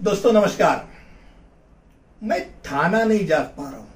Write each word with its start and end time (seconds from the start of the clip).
दोस्तों, 0.00 0.32
नमस्कार। 0.32 0.86
मैं 2.22 2.40
थाना 2.62 3.02
नहीं 3.04 3.26
जा 3.26 3.38
पा 3.56 3.62
रहा 3.62 3.78
हूँ। 3.78 3.88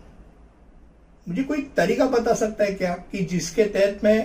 मुझे 1.27 1.43
कोई 1.43 1.63
तरीका 1.77 2.07
बता 2.07 2.35
सकता 2.35 2.65
है 2.65 2.73
क्या 2.73 2.93
कि 3.13 3.25
जिसके 3.25 3.65
तहत 3.67 4.01
मैं 4.05 4.19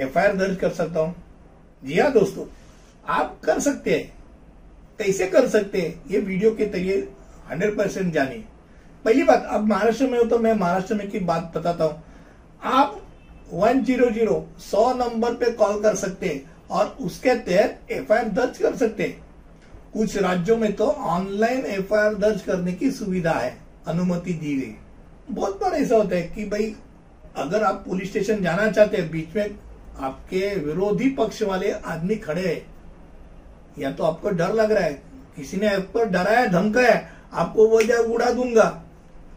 एफआईआर 0.00 0.34
दर्ज 0.36 0.56
कर 0.60 0.70
सकता 0.70 1.00
हूँ? 1.00 1.14
जी 1.82 1.98
हाँ 1.98 2.10
दोस्तों, 2.12 2.46
आप 3.04 3.38
कर 3.44 3.60
सकते 3.60 3.90
हैं। 3.90 4.12
कैसे 4.98 5.26
कर 5.26 5.48
सकते 5.48 5.80
हैं? 5.80 6.02
ये 6.10 6.18
वीडियो 6.20 6.54
के 6.54 6.66
ज़रिए 6.66 6.96
हंड्रेड 7.50 7.76
परसेंट 7.78 8.12
जानिए। 8.14 8.44
पहली 9.04 9.22
बात 9.24 9.46
अब 9.46 9.68
महाराष्ट्र 9.68 10.06
में 10.06 10.18
हो 10.18 10.24
तो 10.24 10.38
मैं 10.38 10.54
महाराष्ट्र 10.54 10.94
में 10.94 11.10
की 11.10 11.18
बात 11.20 11.52
बताता 11.56 11.84
हूँ। 11.84 12.02
आप 12.62 13.00
वन 13.52 13.84
ज़ीरो 13.84 14.10
ज़ीरो 14.10 14.46
सौ 14.62 14.92
नंबर 14.96 15.34
पे 15.34 15.52
कॉल 15.52 15.82
कर 15.82 15.94
सकते 15.96 16.26
हैं 16.26 16.66
और 16.70 16.96
उसके 17.00 17.34
तहत 17.36 17.92
एफआईआर 17.92 18.28
दर्ज 18.30 18.58
कर 18.58 18.76
सकते 18.76 19.02
हैं। 19.02 19.22
कुछ 19.94 20.16
राज्यों 20.16 20.56
में 20.56 20.72
तो 20.72 20.86
ऑनलाइन 20.86 21.64
एफआईआर 21.66 22.14
दर्ज 22.14 22.40
करने 22.42 22.72
की 22.72 22.90
सुविधा 22.90 23.32
है, 23.32 23.56
अनुमति 23.86 24.32
दी 24.32 24.56
गई। 24.56 24.74
बहुत 25.30 25.60
बार 25.60 25.72
ऐसा 25.72 25.96
होता 25.96 26.16
है 26.16 26.22
कि 26.28 26.44
भाई, 26.44 26.74
अगर 27.36 27.62
आप 27.62 27.82
पुलिस 27.86 28.08
स्टेशन 28.10 28.42
जाना 28.42 28.70
चाहते 28.70 28.96
हैं, 28.96 29.10
बीच 29.10 29.36
में 29.36 29.54
आपके 29.98 30.54
विरोधी 30.56 31.08
पक्ष 31.10 31.42
वाले 31.42 31.70
आदमी 31.70 32.16
खड़े 32.16 32.46
हैं, 32.46 32.66
या 33.78 33.92
तो 33.92 34.04
आपको 34.04 34.30
डर 34.30 34.52
लग 34.52 34.72
रहा 34.72 34.84
है, 34.84 35.02
किसी 35.36 35.56
ने 35.56 35.68
आपको 35.68 36.04
डराया, 36.04 36.46
धमकाया, 36.48 37.00
आपको 37.32 37.68
बोल 37.68 37.86
दिया 37.86 37.98
उड़ा 37.98 38.30
दूँगा 38.30 38.64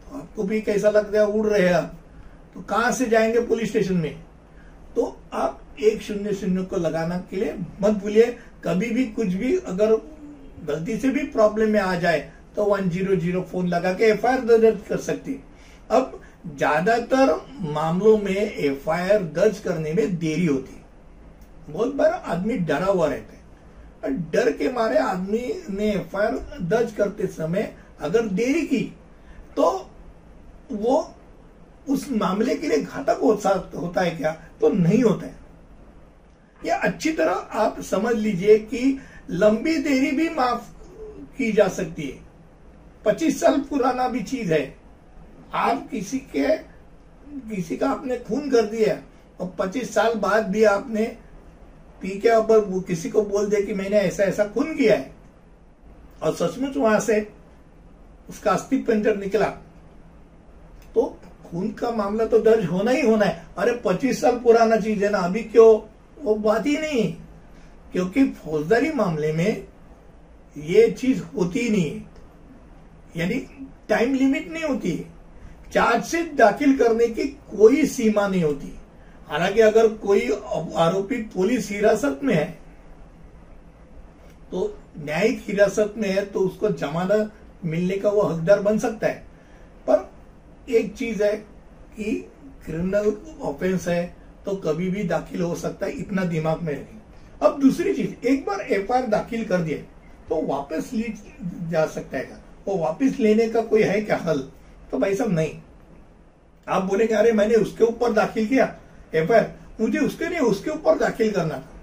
तो 0.03 0.17
आपको 0.17 0.43
भी 0.43 0.59
कैसा 0.61 0.89
लगता 0.89 1.19
है, 1.19 1.25
उड़ 1.25 1.47
रहे 1.47 1.69
आप। 1.69 1.93
तो 2.53 2.61
कहाँ 2.61 2.91
से 2.91 3.05
जाएँगे 3.05 3.39
पुलिस 3.39 3.69
स्टेशन 3.69 3.97
में? 3.97 4.13
तो 4.95 5.17
आप 5.33 5.61
एक 5.79 6.01
शून्य 6.01 6.33
शून्य 6.33 6.63
को 6.63 6.77
लगाना 6.77 7.17
के 7.29 7.35
लिए 7.35 7.55
मत 7.81 7.91
भूलिए। 7.93 8.37
कभी 8.63 8.89
भी 8.89 9.05
कुछ 9.07 9.27
भी 9.27 9.57
अगर 9.57 9.93
गलती 10.63 10.97
से 10.97 11.09
भी 11.09 11.23
प्रॉब्लम 11.29 11.69
में 11.69 11.79
आ 11.79 11.95
जाए 11.97 12.19
तो 12.55 12.65
वन 12.65 12.89
ज़ीरो 12.89 13.15
ज़ीरो 13.15 13.41
फ़ोन 13.51 13.67
लगा 13.67 13.93
के 13.93 14.05
एफआईआर 14.05 14.41
दर्ज 14.41 14.79
कर 14.87 14.97
सकती। 14.99 15.39
अब 15.89 16.19
ज़्यादातर 16.47 17.35
मामलों 17.63 18.17
में 18.17 18.35
एफआईआर 18.35 19.23
दर्ज 19.33 19.59
करने 19.59 19.93
में 19.93 20.17
देरी 20.19 20.45
होती। 20.45 20.81
बहुत 21.69 21.93
बार 21.95 22.11
आदमी 22.25 22.57
डरा 22.59 22.85
हुआ 22.85 23.07
रहता 23.07 23.33
है। 23.33 24.13
डर 24.31 24.51
के 24.53 24.71
मारे 24.73 24.97
आदमी 24.99 25.43
ने 25.69 25.91
एफआईआर 25.91 26.59
दर्ज 26.63 26.91
करते 26.93 27.27
समय 27.29 27.73
अगर 28.01 28.27
देरी 28.33 28.61
की 28.67 28.81
तो 29.57 29.69
वो 30.73 30.95
उस 31.89 32.09
मामले 32.11 32.55
के 32.55 32.67
लिए 32.67 32.81
घातक 32.81 33.19
होता 33.73 34.01
है 34.01 34.11
क्या? 34.11 34.31
तो 34.61 34.69
नहीं 34.69 35.03
होता 35.03 35.25
है। 35.25 35.35
ये 36.65 36.71
अच्छी 36.71 37.11
तरह 37.11 37.59
आप 37.59 37.81
समझ 37.81 38.15
लीजिए 38.15 38.57
कि 38.59 38.99
लंबी 39.29 39.77
देरी 39.77 40.11
भी 40.11 40.29
माफ़ 40.29 40.69
की 41.37 41.51
जा 41.51 41.67
सकती 41.67 42.03
है। 42.03 42.19
पच्चीस 43.05 43.39
साल 43.39 43.59
पुराना 43.59 44.07
भी 44.09 44.23
चीज़ 44.23 44.53
है। 44.53 44.75
आप 45.53 45.87
किसी 45.91 46.19
के, 46.35 46.47
किसी 47.55 47.77
का 47.77 47.89
आपने 47.89 48.17
खून 48.17 48.49
कर 48.51 48.61
दिया 48.61 48.97
और 49.39 49.55
पच्चीस 49.59 49.93
साल 49.93 50.13
बाद 50.13 50.47
भी 50.47 50.63
आपने 50.63 51.05
पी 52.01 52.09
के 52.19 52.35
ऊपर 52.35 52.83
किसी 52.87 53.09
को 53.09 53.21
बोल 53.21 53.45
दिया 53.45 53.61
कि 53.61 53.73
मैंने 53.73 53.97
ऐसा 53.97 54.23
ऐसा 54.23 54.45
खून 54.45 54.73
किया 54.75 54.95
है। 54.95 55.11
और 56.23 56.35
सचमुच 56.35 56.77
वहाँ 56.77 56.99
से 56.99 57.27
उसका 58.29 58.51
अस्थि 58.51 58.77
पंजर 58.77 59.17
निकला। 59.17 59.47
तो 60.95 61.05
खून 61.45 61.71
का 61.71 61.91
मामला 61.91 62.25
तो 62.25 62.39
दर्ज 62.39 62.65
होना 62.65 62.91
ही 62.91 63.01
होना 63.01 63.25
है। 63.25 63.45
अरे 63.57 63.71
पच्चीस 63.85 64.21
साल 64.21 64.39
पुराना 64.39 64.77
चीज़ 64.77 65.03
है 65.05 65.09
ना, 65.09 65.17
अभी 65.17 65.43
क्यों 65.43 65.77
वो 66.23 66.35
बात 66.35 66.65
ही 66.65 66.77
नहीं 66.77 67.13
क्योंकि 67.91 68.23
फौजदारी 68.35 68.91
मामले 68.91 69.31
में 69.33 69.67
ये 70.55 70.89
चीज़ 70.91 71.21
होती 71.35 71.69
नहीं 71.69 72.01
यानी 73.17 73.35
टाइम 73.89 74.13
लिमिट 74.13 74.51
नहीं 74.51 74.63
होती 74.63 74.91
चार्जशीट 75.73 76.33
दाखिल 76.35 76.77
करने 76.77 77.07
की 77.07 77.23
कोई 77.51 77.85
सीमा 77.85 78.27
नहीं 78.27 78.43
होती। 78.43 78.73
हालाँकि 79.27 79.61
अगर 79.61 79.87
कोई 79.87 80.29
आरोपी 80.77 81.21
पुलिस 81.33 81.69
हिरासत 81.71 82.19
में 82.23 82.33
है 82.35 82.45
तो 84.51 84.77
न्यायिक 84.97 85.43
हिरासत 85.47 85.93
में 85.97 86.09
है 86.09 86.25
तो 86.25 86.39
उसको 86.39 86.69
जमानत 86.69 87.31
मिलने 87.65 87.97
का 87.97 88.09
वो 88.09 88.21
हकदार 88.21 88.59
बन 88.59 88.77
सकता 88.79 89.07
है। 89.07 89.25
पर 89.89 90.09
एक 90.69 90.93
चीज़ 90.95 91.23
है 91.23 91.35
कि 91.97 92.13
क्रिमिनल 92.65 93.11
ऑफेंस 93.41 93.87
है 93.87 94.16
तो 94.47 94.55
कभी 94.55 94.89
भी 94.89 95.03
दाखिल 95.03 95.41
हो 95.41 95.55
सकता 95.55 95.85
है, 95.85 95.91
इतना 95.91 96.23
दिमाग 96.23 96.61
में 96.61 96.73
रखें 96.73 97.47
अब 97.47 97.59
दूसरी 97.61 97.93
चीज़, 97.93 98.27
एक 98.27 98.45
बार 98.45 98.61
एफआईआर 98.61 99.07
दाखिल 99.07 99.43
कर 99.45 99.57
दिए 99.57 99.77
तो 100.29 100.41
वापस 100.47 100.89
ली 100.93 101.13
जा 101.69 101.85
सकता 101.85 102.17
है 102.17 102.37
वो 102.67 102.77
वापस 102.77 103.17
लेने 103.19 103.47
का 103.49 103.61
कोई 103.61 103.83
है 103.83 104.01
क्या 104.01 104.17
हल? 104.17 104.39
तो 104.91 104.97
भाई 104.97 105.15
साहब, 105.15 105.31
नहीं। 105.31 105.59
आप 106.67 106.83
बोलेंगे, 106.83 107.13
अरे, 107.13 107.31
मैंने 107.31 107.55
उसके 107.55 107.83
ऊपर 107.83 108.13
दाखिल 108.13 108.47
किया 108.47 108.75
एफआईआर 109.15 109.51
मुझे 109.81 109.99
उसके 109.99 110.29
नहीं 110.29 110.39
उसके 110.39 110.69
ऊपर 110.69 110.97
दाखिल 110.97 111.31
करना 111.31 111.53
था। 111.53 111.73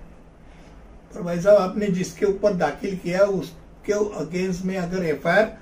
पर 1.14 1.22
भाई 1.22 1.40
साहब, 1.40 1.58
आपने 1.58 1.86
जिसके 1.86 2.26
ऊपर 2.26 2.54
दाखिल 2.54 2.96
किया, 2.96 3.20
उसके 3.20 3.92
अगेंस्ट 3.92 4.64
में 4.64 4.76
अगर 4.76 5.04
एफआईआर 5.04 5.58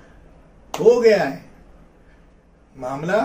हो 0.79 1.01
गया 1.01 1.23
है, 1.23 1.45
मामला 2.77 3.19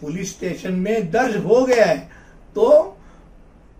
पुलिस 0.00 0.30
स्टेशन 0.30 0.72
में 0.72 1.10
दर्ज 1.10 1.36
हो 1.36 1.64
गया 1.64 1.84
है 1.84 2.23
तो 2.56 2.96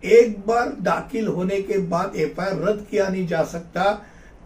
एक 0.03 0.39
बार 0.47 0.69
दाखिल 0.81 1.27
होने 1.27 1.61
के 1.61 1.77
बाद 1.87 2.15
एफआईआर 2.17 2.57
रद्द 2.59 2.85
किया 2.89 3.07
नहीं 3.07 3.27
जा 3.27 3.43
सकता, 3.45 3.91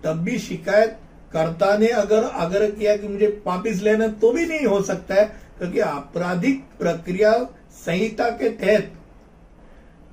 तब 0.03 0.21
भी 0.23 0.37
शिकायत 0.39 0.97
कर्ता 1.33 1.77
ने 1.77 1.87
अगर 1.87 2.23
आग्रह 2.23 2.69
किया 2.69 2.95
कि 2.97 3.07
मुझे 3.07 3.27
वापिस 3.45 3.81
लेना 3.81 4.07
तो 4.13 4.31
भी 4.31 4.45
नहीं 4.45 4.65
हो 4.65 4.81
सकता 4.83 5.15
है, 5.15 5.25
क्योंकि 5.57 5.79
आपराधिक 5.79 6.63
प्रक्रिया 6.79 7.33
संहिता 7.77 8.29
के 8.31 8.49
तहत 8.51 8.91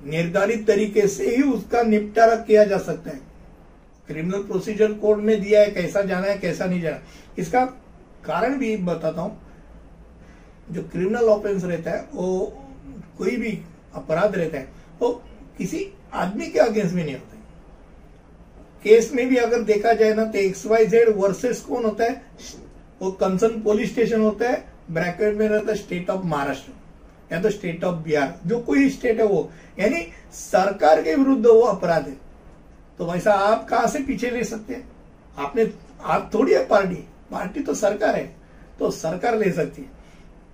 निर्धारित 0.05 0.67
तरीके 0.67 1.07
से 1.07 1.35
ही 1.35 1.41
उसका 1.43 1.81
निपटारा 1.83 2.35
किया 2.37 2.63
जा 2.63 2.77
सकता 2.79 3.09
है। 3.09 3.19
क्रिमिनल 4.09 4.43
प्रोसीजर 4.43 4.93
कोड 4.95 5.17
में 5.19 5.41
दिया 5.41 5.61
है, 5.61 5.71
कैसा 5.71 6.01
जाना 6.01 6.27
है, 6.27 6.37
कैसा 6.37 6.65
नहीं 6.65 6.81
जाना 6.81 6.99
इसका 7.37 7.65
कारण 8.25 8.57
भी 8.57 8.75
बताता 8.77 9.21
हूँ, 9.21 9.39
जो 10.71 10.83
क्रिमिनल 10.83 11.29
ऑफेंस 11.29 11.63
रहता 11.63 11.91
है, 11.91 12.07
वो 12.13 12.53
कोई 13.17 13.35
भी 13.37 13.51
अपराध 13.97 14.35
रहता 14.35 14.57
है, 14.57 14.67
वो 15.01 15.11
किसी 15.57 15.87
आदमी 16.13 16.47
के 16.47 16.59
अगेंस्ट 16.59 16.95
में 16.95 17.03
नहीं 17.03 17.15
होता। 17.15 17.35
केस 18.83 19.11
में 19.13 19.27
भी 19.27 19.37
अगर 19.37 19.61
देखा 19.63 19.93
जाए 19.93 20.13
ना 20.13 20.25
तो 20.25 20.37
एक्स 20.37 20.65
वाई 20.65 20.85
जेड 20.85 21.09
वर्सेस 21.17 21.61
कौन 21.61 21.85
होता 21.85 22.03
है? 22.03 22.21
वो 23.01 23.11
कंसर्न 23.11 23.61
पुलिस 23.61 23.91
स्टेशन 23.91 24.21
होता 24.21 24.49
है 24.49 24.63
ब्रैकेट 24.91 25.35
में 25.35 25.47
रहता 25.47 25.71
है 25.71 25.77
स्टेट 25.77 26.09
ऑफ़ 26.09 26.25
महाराष्ट्र 26.25 27.33
या 27.33 27.41
तो 27.41 27.49
स्टेट 27.49 27.83
ऑफ़ 27.83 27.95
बिहार 28.03 28.39
जो 28.47 28.59
कोई 28.59 28.89
स्टेट 28.89 29.19
है 29.19 29.25
वो। 29.25 29.49
यानी 29.79 30.01
सरकार 30.33 31.01
के 31.01 31.15
विरुद्ध 31.15 31.45
वो 31.45 31.61
अपराध 31.61 32.07
है। 32.07 32.15
तो 32.99 33.11
वैसा 33.11 33.33
आप 33.33 33.67
कहाँ 33.69 33.87
से 33.87 33.99
पीछे 33.99 34.29
ले 34.29 34.43
सकते 34.43 34.73
हैं? 34.73 34.87
आपने, 35.37 35.71
आप 36.01 36.29
थोड़ी 36.33 36.53
है 36.53 36.65
पार्टी 36.67 37.03
पार्टी 37.31 37.59
तो 37.59 37.73
सरकार 37.73 38.15
है 38.15 38.25
तो 38.79 38.91
सरकार 38.91 39.37
ले 39.37 39.51
सकती 39.51 39.81
है। 39.81 39.89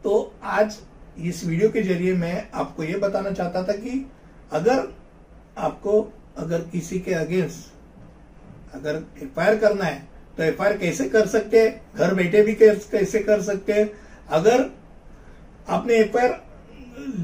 तो 0.03 0.33
आज 0.43 0.77
इस 1.19 1.43
वीडियो 1.45 1.69
के 1.69 1.81
ज़रिए 1.81 2.13
मैं 2.13 2.49
आपको 2.53 2.83
ये 2.83 2.97
बताना 2.97 3.31
चाहता 3.31 3.63
था 3.63 3.73
कि 3.73 4.05
अगर 4.51 4.87
आपको, 5.57 6.01
अगर 6.37 6.61
किसी 6.71 6.99
के 6.99 7.13
अगेंस्ट 7.13 8.75
अगर 8.75 9.03
एफआईआर 9.23 9.57
करना 9.57 9.85
है 9.85 10.01
तो 10.37 10.43
एफआईआर 10.43 10.77
कैसे 10.77 11.09
कर 11.09 11.27
सकते 11.27 11.59
हैं? 11.59 11.81
घर 11.95 12.13
बैठे 12.13 12.41
भी 12.43 12.53
कैसे 12.55 13.19
कर 13.19 13.41
सकते 13.41 13.73
हैं? 13.73 13.89
अगर 14.29 14.69
आपने 15.69 15.95
एफआईआर 15.95 16.41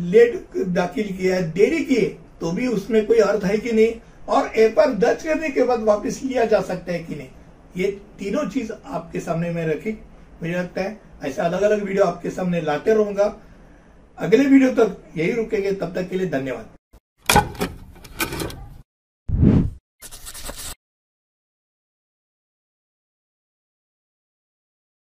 लेट 0.06 0.58
दाखिल 0.70 1.12
किया 1.18 1.40
देरी 1.42 1.84
की 1.86 2.02
तो 2.42 2.52
भी 2.52 2.68
उसमें 2.68 3.06
कोई 3.08 3.20
अर्थ 3.20 3.44
है 3.46 3.58
कि 3.58 3.72
नहीं? 3.72 3.94
और 4.28 4.48
एफआईआर 4.50 4.94
दर्ज 4.96 5.24
करने 5.24 5.50
के 5.50 5.64
बाद 5.64 5.84
वापस 5.84 6.22
लिया 6.24 6.46
जा 6.46 6.62
सकता 6.62 6.92
है 6.92 7.00
कि 7.00 7.16
नहीं? 7.16 7.30
ये 7.78 7.92
तीनों 8.20 8.48
चीज़ 8.50 8.72
आपके 8.86 9.20
सामने 9.20 9.50
में 9.52 9.66
रखी। 9.68 9.92
मुझे 10.42 10.54
लगता 10.54 10.82
है 10.82 11.00
ऐसे 11.26 11.42
अलग 11.42 11.62
अलग 11.62 11.84
वीडियो 11.84 12.04
आपके 12.06 12.30
सामने 12.30 12.62
लाते 12.62 12.94
रहूँगा। 12.94 13.36
अगले 14.20 14.46
वीडियो 14.46 14.70
तक 14.76 14.98
यही 15.18 15.32
रुकेंगे 15.32 15.72
तब 15.74 15.94
तक 15.96 16.10
के 16.10 16.18
लिए 16.18 16.30
धन्यवाद। 16.30 16.79